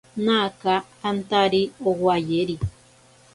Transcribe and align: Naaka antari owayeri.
Naaka 0.25 0.73
antari 1.09 1.61
owayeri. 1.89 2.55